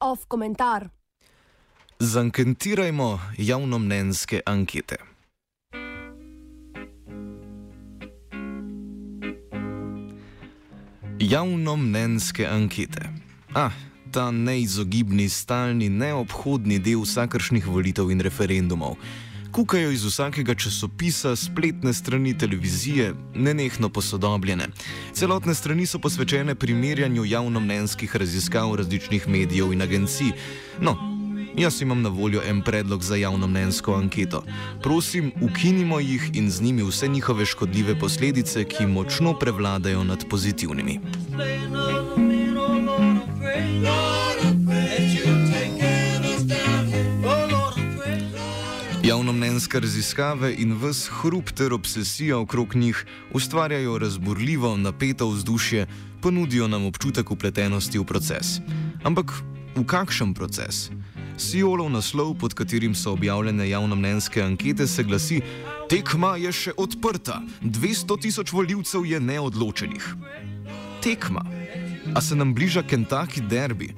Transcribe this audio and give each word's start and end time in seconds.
Off 0.00 0.24
komentar. 0.28 0.88
Zanketirajmo 1.98 3.20
javnomnenjske 3.38 4.40
ankete. 4.46 4.96
Javnomnenjske 11.18 12.46
ankete. 12.46 13.10
Ah, 13.54 13.72
ta 14.12 14.30
neizogibni, 14.30 15.28
stalni, 15.28 15.88
neobhodni 15.88 16.78
del 16.78 17.02
vsakršnih 17.02 17.66
volitev 17.66 18.10
in 18.10 18.20
referendumov. 18.20 18.96
Kukajo 19.54 19.90
iz 19.90 20.04
vsakega 20.04 20.54
časopisa, 20.54 21.36
spletne 21.36 21.92
strani 21.94 22.38
televizije, 22.38 23.14
nenehno 23.34 23.88
posodobljene. 23.88 24.66
Celotne 25.12 25.54
strani 25.54 25.86
so 25.86 25.98
posvečene 25.98 26.54
primerjanju 26.54 27.24
javnomnenjskih 27.24 28.16
raziskav 28.16 28.74
različnih 28.74 29.28
medijev 29.28 29.72
in 29.72 29.82
agencij. 29.82 30.32
No, 30.80 31.14
Jaz 31.56 31.82
imam 31.82 32.02
na 32.02 32.08
voljo 32.08 32.40
en 32.46 32.62
predlog 32.62 33.02
za 33.02 33.16
javno 33.16 33.46
mnenjsko 33.46 33.94
anketo. 33.94 34.42
Prosim, 34.82 35.32
ukinimo 35.40 36.00
jih 36.00 36.30
in 36.32 36.50
z 36.50 36.62
njimi 36.62 36.82
vse 36.82 37.08
njihove 37.08 37.46
škodljive 37.46 37.98
posledice, 37.98 38.64
ki 38.64 38.86
močno 38.86 39.38
prevladajo 39.38 40.04
nad 40.04 40.24
pozitivnimi. 40.30 41.00
Javnomnenjske 49.54 49.80
raziskave 49.80 50.48
in 50.58 50.72
vse 50.74 51.10
hrup 51.14 51.52
ter 51.54 51.72
obsesija 51.72 52.38
okrog 52.38 52.74
njih 52.74 53.04
ustvarjajo 53.32 53.98
razburljivo, 53.98 54.76
napeto 54.76 55.28
vzdušje, 55.28 55.86
ponudijo 56.22 56.66
nam 56.68 56.86
občutek 56.86 57.30
upletenosti 57.30 57.98
v 57.98 58.04
proces. 58.04 58.58
Ampak 59.04 59.30
v 59.76 59.84
kakšen 59.86 60.34
proces? 60.34 60.90
Siolov 61.38 61.86
naslov, 61.90 62.34
pod 62.34 62.54
katerim 62.54 62.94
so 62.94 63.12
objavljene 63.12 63.68
javnomnenjske 63.70 64.42
ankete, 64.42 64.86
se 64.86 65.04
glasi: 65.06 65.40
Tekma 65.88 66.34
je 66.36 66.50
še 66.52 66.72
odprta, 66.76 67.38
200 67.62 68.20
tisoč 68.26 68.52
voljivcev 68.52 69.06
je 69.06 69.20
neodločenih. 69.20 70.14
Tekma. 71.02 71.46
A 72.14 72.20
se 72.20 72.34
nam 72.34 72.54
bliža 72.54 72.82
Kentucky 72.82 73.38
derbi, 73.38 73.94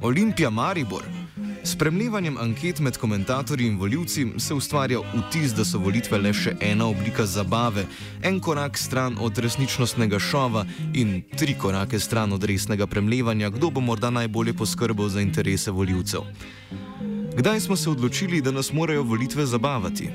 Olimpija 0.00 0.50
Maribor. 0.50 1.21
S 1.64 1.76
premljevanjem 1.76 2.36
anket 2.36 2.80
med 2.80 2.96
komentatorji 2.96 3.66
in 3.66 3.78
voljivci 3.78 4.26
se 4.38 4.54
ustvarja 4.54 4.98
vtis, 4.98 5.52
da 5.54 5.64
so 5.64 5.78
volitve 5.78 6.18
le 6.18 6.32
še 6.34 6.56
ena 6.60 6.88
oblika 6.90 7.26
zabave, 7.26 7.84
en 8.22 8.40
korak 8.40 8.78
stran 8.78 9.16
od 9.20 9.38
resničnostnega 9.38 10.18
šova 10.18 10.64
in 10.94 11.22
tri 11.38 11.54
korake 11.54 12.00
stran 12.00 12.32
od 12.32 12.44
resnega 12.44 12.86
premljevanja, 12.86 13.50
kdo 13.50 13.70
bo 13.70 13.80
morda 13.80 14.10
najbolje 14.10 14.54
poskrbel 14.54 15.08
za 15.08 15.20
interese 15.20 15.70
voljivcev. 15.70 16.26
Kdaj 17.36 17.60
smo 17.60 17.76
se 17.76 17.90
odločili, 17.90 18.40
da 18.40 18.50
nas 18.50 18.72
morajo 18.72 19.02
volitve 19.02 19.46
zabavati? 19.46 20.10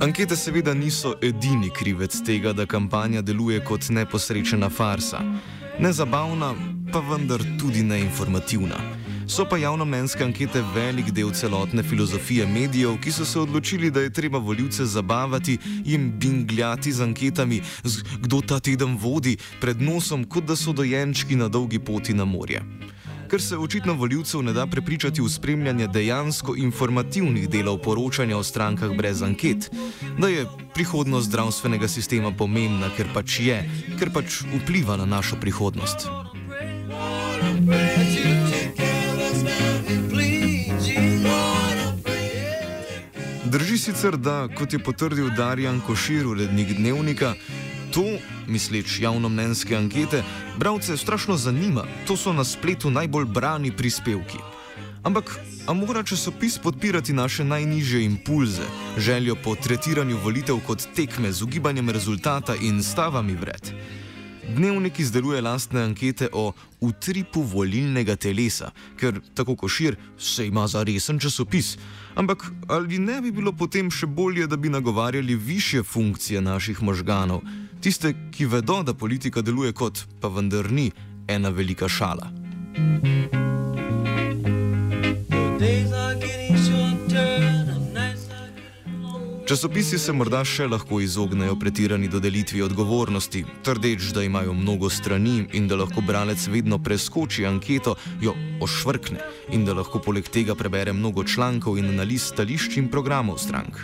Ankete 0.00 0.36
seveda 0.36 0.74
niso 0.74 1.14
edini 1.22 1.70
krivec 1.70 2.22
tega, 2.26 2.52
da 2.52 2.66
kampanja 2.66 3.22
deluje 3.22 3.64
kot 3.64 3.88
neposrečena 3.88 4.70
farsa. 4.70 5.20
Nezabavna, 5.80 6.54
pa 6.92 7.00
vendar 7.00 7.40
tudi 7.58 7.82
neinformativna. 7.82 8.76
So 9.26 9.46
pa 9.48 9.56
javnomnenjske 9.56 10.24
ankete 10.24 10.60
velik 10.74 11.08
del 11.16 11.30
celotne 11.32 11.82
filozofije 11.82 12.44
medijev, 12.46 12.98
ki 13.00 13.12
so 13.12 13.24
se 13.24 13.40
odločili, 13.40 13.90
da 13.90 14.00
je 14.00 14.12
treba 14.12 14.38
voljivce 14.38 14.84
zabavati, 14.84 15.58
jim 15.84 16.12
bingljati 16.18 16.92
z 16.92 17.00
anketami, 17.00 17.62
z 17.84 18.04
kdo 18.20 18.40
ta 18.40 18.60
teden 18.60 18.98
vodi, 19.00 19.38
pred 19.60 19.80
nosom, 19.80 20.24
kot 20.24 20.44
da 20.44 20.56
so 20.56 20.72
dojenčki 20.72 21.36
na 21.36 21.48
dolgi 21.48 21.78
poti 21.78 22.14
na 22.14 22.24
morje 22.24 22.60
ker 23.30 23.42
se 23.42 23.56
očitno 23.56 23.94
voljivcev 23.94 24.42
ne 24.42 24.52
da 24.52 24.66
prepričati 24.66 25.22
v 25.22 25.28
spremljanje 25.28 25.86
dejansko 25.86 26.54
informativnih 26.56 27.48
delov 27.48 27.78
poročanja 27.78 28.36
o 28.36 28.42
strankah 28.42 28.96
brez 28.96 29.22
anket, 29.22 29.70
da 30.18 30.28
je 30.28 30.46
prihodnost 30.74 31.28
zdravstvenega 31.28 31.88
sistema 31.88 32.32
pomembna, 32.38 32.90
ker 32.96 33.06
pač 33.14 33.40
je, 33.40 33.62
ker 33.98 34.10
pač 34.10 34.42
vpliva 34.62 34.96
na 34.96 35.06
našo 35.06 35.36
prihodnost. 35.40 36.08
Drži 43.44 43.78
sicer, 43.78 44.16
da, 44.16 44.48
kot 44.58 44.72
je 44.72 44.78
potrdil 44.78 45.30
Darjan 45.36 45.80
Košir, 45.86 46.26
urednik 46.26 46.76
dnevnika, 46.76 47.34
To, 47.90 48.04
misleč 48.46 49.00
javnomnenjske 49.00 49.76
ankete, 49.76 50.22
bralce 50.58 50.96
strašno 50.96 51.36
zanima, 51.36 51.84
to 52.06 52.16
so 52.16 52.32
na 52.32 52.44
spletu 52.44 52.90
najbolj 52.90 53.24
brani 53.24 53.72
prispevki. 53.76 54.38
Ampak, 55.02 55.40
a 55.66 55.72
mora 55.72 56.02
časopis 56.02 56.58
podpirati 56.58 57.12
naše 57.12 57.44
najnižje 57.44 58.04
impulze, 58.04 58.62
željo 58.98 59.34
po 59.44 59.54
tretiranju 59.54 60.18
volitev 60.24 60.60
kot 60.66 60.86
tekme 60.94 61.32
z 61.32 61.42
ugibanjem 61.42 61.90
rezultata 61.90 62.54
in 62.54 62.82
stavami 62.82 63.34
vred? 63.34 63.72
Dnevnik 64.56 64.98
izdeluje 64.98 65.40
lastne 65.40 65.82
ankete 65.82 66.28
o 66.32 66.52
utripu 66.80 67.42
volilnega 67.42 68.16
telesa, 68.16 68.70
ker 68.96 69.20
tako 69.34 69.56
košir 69.56 69.96
se 70.18 70.46
ima 70.46 70.66
za 70.68 70.82
resen 70.82 71.18
časopis. 71.18 71.78
Ampak 72.14 72.50
ali 72.68 72.98
ne 72.98 73.20
bi 73.20 73.30
bilo 73.30 73.52
potem 73.52 73.90
še 73.90 74.06
bolje, 74.06 74.46
da 74.46 74.56
bi 74.56 74.68
nagovarjali 74.68 75.34
više 75.34 75.82
funkcije 75.82 76.40
naših 76.40 76.82
možganov, 76.82 77.40
tiste, 77.80 78.14
ki 78.30 78.46
vedo, 78.46 78.82
da 78.82 78.94
politika 78.94 79.42
deluje 79.42 79.72
kot, 79.72 80.04
pa 80.20 80.28
vendar 80.28 80.70
ni, 80.72 80.90
ena 81.28 81.48
velika 81.48 81.88
šala? 81.88 82.30
Časopisi 89.50 89.98
se 89.98 90.12
morda 90.14 90.44
še 90.46 90.68
lahko 90.70 91.00
izognejo 91.02 91.56
pretirani 91.58 92.06
dodelitvi 92.08 92.60
odgovornosti, 92.62 93.42
trdeč, 93.66 94.12
da 94.14 94.22
imajo 94.22 94.54
mnogo 94.54 94.86
strani 94.86 95.48
in 95.58 95.66
da 95.66 95.80
lahko 95.80 96.04
bralec 96.06 96.44
vedno 96.52 96.78
preskoči 96.78 97.48
anketo, 97.48 97.96
jo 98.22 98.36
ošvrkne 98.62 99.18
in 99.50 99.66
da 99.66 99.74
lahko 99.74 99.98
poleg 99.98 100.30
tega 100.30 100.54
prebere 100.54 100.94
mnogo 100.94 101.26
člankov 101.26 101.82
in 101.82 101.90
analiz 101.90 102.30
stališč 102.30 102.78
in 102.78 102.92
programov 102.94 103.42
strank. 103.42 103.82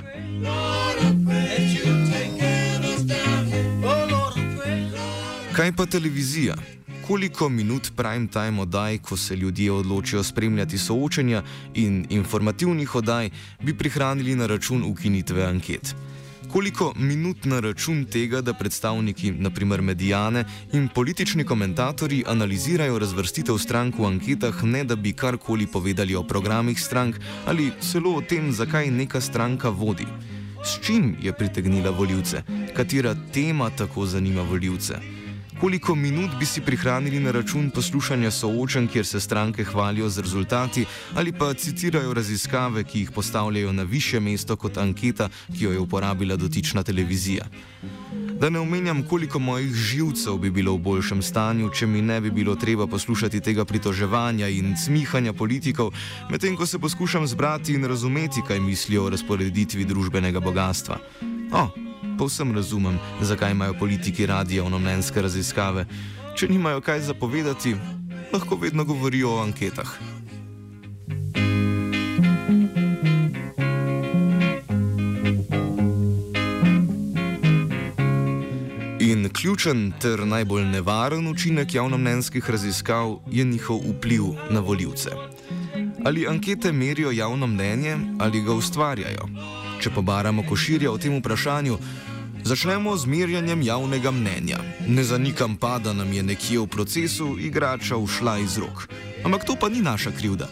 Kaj 5.57 5.73
pa 5.73 5.87
televizija? 5.87 6.55
koliko 7.07 7.49
minut 7.49 7.93
prime 7.97 8.27
time 8.27 8.61
oddaj, 8.61 8.99
ko 8.99 9.17
se 9.17 9.37
ljudje 9.37 9.73
odločijo 9.73 10.23
spremljati 10.23 10.79
soočenja 10.79 11.43
in 11.75 12.07
informativnih 12.11 12.95
oddaj, 12.95 13.31
bi 13.63 13.75
prihranili 13.79 14.35
na 14.35 14.47
račun 14.47 14.83
ukinitve 14.83 15.45
anket. 15.45 15.95
Koliko 16.53 16.93
minut 16.97 17.45
na 17.45 17.61
račun 17.61 18.05
tega, 18.05 18.41
da 18.41 18.55
predstavniki, 18.55 19.31
naprimer 19.33 19.83
medijane 19.83 20.45
in 20.73 20.89
politični 20.89 21.45
komentatorji 21.45 22.25
analizirajo 22.27 22.99
razvrstitev 22.99 23.59
strank 23.59 23.99
v 23.99 24.05
anketah, 24.05 24.65
ne 24.65 24.85
da 24.85 24.97
bi 24.97 25.13
karkoli 25.13 25.67
povedali 25.67 26.15
o 26.15 26.23
programih 26.23 26.81
strank 26.81 27.17
ali 27.47 27.73
celo 27.81 28.17
o 28.17 28.21
tem, 28.21 28.53
zakaj 28.53 28.91
neka 28.91 29.21
stranka 29.21 29.69
vodi. 29.69 30.07
S 30.65 30.87
čim 30.87 31.17
je 31.23 31.33
pritegnila 31.33 31.91
voljivce, 31.91 32.43
katera 32.75 33.17
tema 33.33 33.71
tako 33.71 34.07
zanima 34.07 34.43
voljivce? 34.43 35.16
Koliko 35.61 35.95
minut 35.95 36.31
bi 36.39 36.47
si 36.47 36.61
prihranili 36.61 37.21
na 37.21 37.31
račun 37.31 37.71
poslušanja 37.71 38.31
soočen, 38.31 38.89
kjer 38.89 39.07
se 39.07 39.21
stranke 39.21 39.65
hvalijo 39.65 40.09
z 40.09 40.21
rezultati 40.21 40.85
ali 41.15 41.33
pa 41.33 41.55
citirajo 41.55 42.15
raziskave, 42.15 42.85
ki 42.85 42.99
jih 42.99 43.11
postavljajo 43.11 43.73
na 43.73 43.83
više 43.83 44.21
mesto 44.21 44.57
kot 44.57 44.77
anketa, 44.77 45.29
ki 45.59 45.65
jo 45.65 45.73
je 45.73 45.79
uporabila 45.79 46.37
dotična 46.37 46.83
televizija. 46.83 47.45
Da 48.41 48.51
ne 48.51 48.61
omenjam, 48.61 49.03
koliko 49.03 49.39
mojih 49.39 49.75
živcev 49.75 50.37
bi 50.37 50.51
bilo 50.51 50.75
v 50.75 50.79
boljšem 50.79 51.23
stanju, 51.23 51.71
če 51.71 51.87
mi 51.87 52.03
ne 52.03 52.21
bi 52.21 52.31
bilo 52.31 52.55
treba 52.55 52.87
poslušati 52.87 53.41
tega 53.41 53.65
pritoževanja 53.65 54.49
in 54.49 54.77
smihanja 54.77 55.33
politikov, 55.33 55.95
medtem 56.31 56.57
ko 56.57 56.67
se 56.67 56.79
poskušam 56.79 57.27
zbrati 57.27 57.73
in 57.73 57.85
razumeti, 57.85 58.45
kaj 58.49 58.61
mislijo 58.61 59.07
o 59.07 59.11
razporeditvi 59.11 59.85
družbenega 59.85 60.41
bogatstva. 60.41 60.99
O, 61.53 61.86
povsem 62.19 62.55
razumem, 62.55 62.99
zakaj 63.21 63.51
imajo 63.51 63.75
politiki 63.79 64.27
radi 64.27 64.57
javnomnenjske 64.57 65.23
raziskave. 65.23 65.87
Če 66.37 66.49
nimajo 66.49 66.81
kaj 66.81 67.01
zapovedati, 67.01 67.77
lahko 68.33 68.57
vedno 68.57 68.85
govorijo 68.85 69.37
o 69.37 69.43
anketah. 69.43 69.97
In 79.01 79.29
ključen 79.33 79.93
ter 80.03 80.27
najbolj 80.27 80.65
nevaren 80.65 81.29
učinek 81.29 81.75
javnomnenjskih 81.75 82.51
raziskav 82.51 83.19
je 83.31 83.45
njihov 83.45 83.81
vpliv 83.91 84.23
na 84.51 84.61
voljivce. 84.61 85.11
Ali 86.05 86.27
ankete 86.29 86.73
merijo 86.73 87.11
javno 87.11 87.47
mnenje 87.47 87.97
ali 88.19 88.43
ga 88.43 88.53
ustvarjajo? 88.53 89.29
Če 89.81 89.91
pobaramo 89.91 90.43
koširja 90.49 90.91
o 90.93 90.99
tem 90.99 91.19
vprašanju, 91.19 91.79
začnemo 92.45 92.97
z 92.97 93.07
merjanjem 93.07 93.63
javnega 93.63 94.11
mnenja. 94.11 94.61
Ne 94.89 95.05
zanikam 95.05 95.57
pa, 95.57 95.79
da 95.79 95.93
nam 95.93 96.13
je 96.13 96.23
nekje 96.23 96.61
v 96.61 96.67
procesu 96.67 97.37
igrača 97.39 97.97
ušla 97.97 98.39
iz 98.39 98.59
rok. 98.59 98.89
Ampak 99.25 99.45
to 99.45 99.57
pa 99.61 99.69
ni 99.69 99.83
naša 99.83 100.15
krivda. 100.17 100.49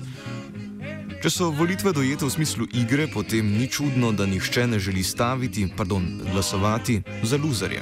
Če 1.25 1.31
so 1.32 1.49
volitve 1.49 1.94
dojete 1.97 2.26
v 2.29 2.35
smislu 2.35 2.69
igre, 2.76 3.09
potem 3.09 3.55
ni 3.56 3.65
čudno, 3.65 4.12
da 4.12 4.26
nihče 4.29 4.67
ne 4.69 4.79
želi 4.79 5.03
staviti, 5.03 5.65
pardon, 5.77 6.20
glasovati 6.32 7.00
za 7.23 7.41
luzerje. 7.41 7.81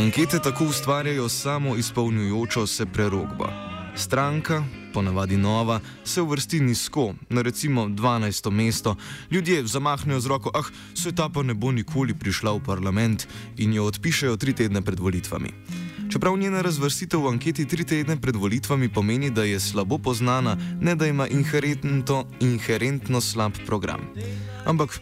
Ankete 0.00 0.38
tako 0.38 0.64
ustvarjajo 0.64 1.28
samo 1.28 1.76
izpolnjujočo 1.76 2.66
se 2.66 2.86
prerogbo. 2.86 3.48
Stranka, 3.96 4.64
ponavadi 4.94 5.36
nova, 5.36 5.80
se 6.04 6.22
uvrsti 6.22 6.60
nizko, 6.60 7.14
na 7.28 7.42
recimo 7.42 7.86
12. 7.86 8.50
mesto, 8.50 8.96
ljudje 9.30 9.66
zamahnejo 9.66 10.20
z 10.20 10.26
roko, 10.26 10.50
ah, 10.54 10.64
sveta 10.94 11.28
pa 11.28 11.42
ne 11.42 11.54
bo 11.54 11.72
nikoli 11.72 12.14
prišla 12.14 12.52
v 12.52 12.64
parlament 12.64 13.28
in 13.56 13.74
jo 13.74 13.84
odpišajo 13.84 14.36
tri 14.36 14.52
tedne 14.52 14.82
pred 14.82 15.00
volitvami. 15.00 15.52
Čeprav 16.12 16.38
njena 16.38 16.62
razvrstitev 16.62 17.20
v 17.20 17.28
anketi 17.28 17.68
tri 17.68 17.84
tedne 17.84 18.16
pred 18.16 18.36
volitvami 18.36 18.88
pomeni, 18.88 19.30
da 19.30 19.44
je 19.44 19.60
slabo 19.60 19.98
poznana, 19.98 20.56
ne 20.80 20.94
da 20.94 21.06
ima 21.06 21.28
inherentno, 21.28 22.24
inherentno 22.40 23.20
slab 23.20 23.52
program. 23.66 24.00
Ampak 24.64 25.00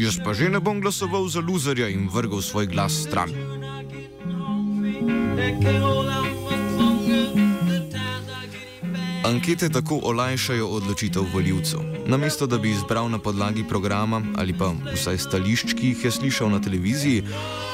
jaz 0.00 0.16
pa 0.24 0.34
že 0.34 0.48
ne 0.48 0.60
bom 0.60 0.80
glasoval 0.80 1.28
za 1.28 1.40
luzerja 1.40 1.88
in 1.88 2.08
vrgal 2.08 2.42
svoj 2.42 2.66
glas 2.66 3.04
stran. 3.04 3.57
Ankete 9.28 9.68
tako 9.68 10.00
olajšajo 10.02 10.66
odločitev 10.66 11.22
voljivcev. 11.32 11.80
Namesto 12.06 12.46
da 12.46 12.58
bi 12.58 12.70
izbral 12.70 13.10
na 13.10 13.18
podlagi 13.18 13.64
programa 13.68 14.22
ali 14.36 14.54
pa 14.58 14.72
vsaj 14.94 15.18
stališč, 15.18 15.74
ki 15.74 15.86
jih 15.88 16.04
je 16.04 16.10
slišal 16.10 16.50
na 16.50 16.60
televiziji, 16.60 17.22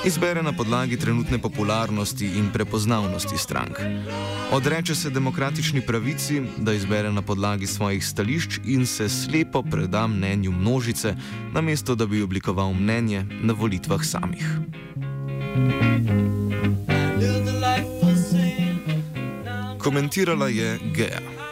izbere 0.04 0.42
na 0.42 0.52
podlagi 0.52 0.96
trenutne 0.96 1.38
popularnosti 1.38 2.26
in 2.26 2.50
prepoznavnosti 2.52 3.38
strank. 3.38 3.78
Odreče 4.52 4.94
se 4.94 5.10
demokratični 5.10 5.86
pravici, 5.86 6.42
da 6.56 6.72
izbere 6.72 7.12
na 7.12 7.22
podlagi 7.22 7.66
svojih 7.66 8.06
stališč 8.06 8.60
in 8.64 8.86
se 8.86 9.08
slepo 9.08 9.62
preda 9.62 10.06
mnenju 10.06 10.52
množice, 10.52 11.16
namesto 11.52 11.94
da 11.94 12.06
bi 12.06 12.22
oblikoval 12.22 12.74
mnenje 12.74 13.26
na 13.42 13.52
volitvah 13.52 14.04
samih. 14.04 14.46
Komentirala 19.94 20.48
je 20.50 20.78
Gea. 20.90 21.43